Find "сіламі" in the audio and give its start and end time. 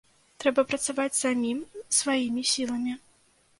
2.53-2.99